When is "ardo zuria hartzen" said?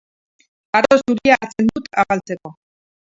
0.79-1.69